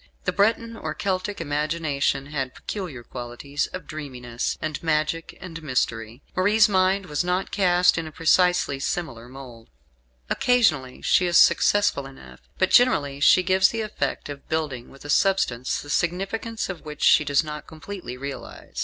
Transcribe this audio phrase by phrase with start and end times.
[0.23, 6.23] The Breton or Celtic imagination had peculiar qualities of dreaminess, and magic and mystery.
[6.35, 9.69] Marie's mind was not cast in a precisely similar mould.
[10.27, 15.09] Occasionally she is successful enough; but generally she gives the effect of building with a
[15.11, 18.79] substance the significance of which she does not completely realise.